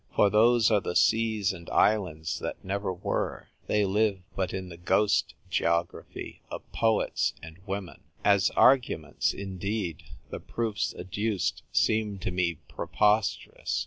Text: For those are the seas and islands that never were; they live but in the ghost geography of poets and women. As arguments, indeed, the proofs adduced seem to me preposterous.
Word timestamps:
For 0.15 0.31
those 0.31 0.71
are 0.71 0.81
the 0.81 0.95
seas 0.95 1.53
and 1.53 1.69
islands 1.69 2.39
that 2.39 2.65
never 2.65 2.91
were; 2.91 3.49
they 3.67 3.85
live 3.85 4.19
but 4.35 4.51
in 4.51 4.69
the 4.69 4.77
ghost 4.77 5.35
geography 5.47 6.41
of 6.49 6.63
poets 6.71 7.33
and 7.43 7.59
women. 7.67 8.01
As 8.25 8.49
arguments, 8.55 9.31
indeed, 9.31 10.01
the 10.31 10.39
proofs 10.39 10.95
adduced 10.97 11.61
seem 11.71 12.17
to 12.17 12.31
me 12.31 12.55
preposterous. 12.67 13.79